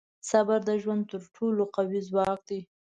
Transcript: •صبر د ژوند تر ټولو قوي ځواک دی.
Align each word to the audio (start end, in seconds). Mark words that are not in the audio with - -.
•صبر 0.29 0.59
د 0.69 0.71
ژوند 0.81 1.03
تر 1.11 1.21
ټولو 1.35 1.61
قوي 1.75 2.01
ځواک 2.09 2.39
دی. 2.49 2.59